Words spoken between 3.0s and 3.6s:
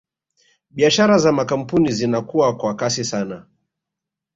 sana